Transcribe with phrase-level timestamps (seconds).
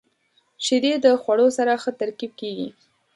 [0.65, 2.69] •شیدې د خوړو سره ښه ترکیب کیږي.